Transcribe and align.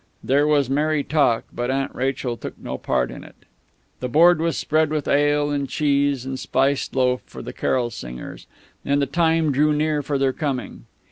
There 0.23 0.47
was 0.47 0.67
merry 0.67 1.03
talk, 1.03 1.43
but 1.53 1.69
Aunt 1.69 1.93
Rachel 1.93 2.35
took 2.35 2.57
no 2.57 2.79
part 2.79 3.11
in 3.11 3.23
it. 3.23 3.35
The 3.99 4.09
board 4.09 4.41
was 4.41 4.57
spread 4.57 4.89
with 4.89 5.07
ale 5.07 5.51
and 5.51 5.69
cheese 5.69 6.25
and 6.25 6.39
spiced 6.39 6.95
loaf 6.95 7.21
for 7.27 7.43
the 7.43 7.53
carol 7.53 7.91
singers; 7.91 8.47
and 8.83 8.99
the 8.99 9.05
time 9.05 9.51
drew 9.51 9.73
near 9.73 10.01
for 10.01 10.17
their 10.17 10.33
coming. 10.33 10.85